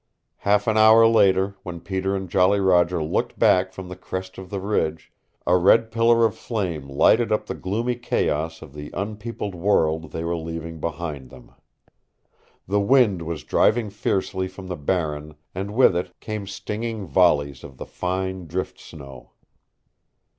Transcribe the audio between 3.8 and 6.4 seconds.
the crest of the ridge, a red pillar of